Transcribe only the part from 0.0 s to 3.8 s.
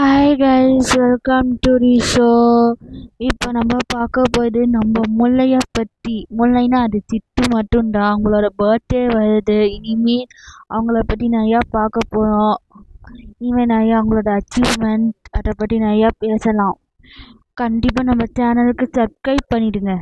Hi guys welcome to the show இப்போ நம்ம